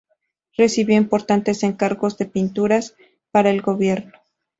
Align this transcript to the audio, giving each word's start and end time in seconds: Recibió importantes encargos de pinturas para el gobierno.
Recibió 0.57 0.97
importantes 0.97 1.61
encargos 1.61 2.17
de 2.17 2.25
pinturas 2.25 2.95
para 3.31 3.51
el 3.51 3.61
gobierno. 3.61 4.13